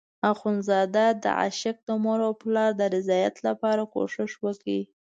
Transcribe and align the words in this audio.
اخندزاده 0.33 1.05
د 1.23 1.25
عاشق 1.39 1.75
د 1.87 1.89
مور 2.03 2.19
او 2.27 2.33
پلار 2.41 2.71
د 2.79 2.81
رضایت 2.95 3.35
لپاره 3.47 3.83
کوشش 3.93 4.31
وکړ. 4.43 4.69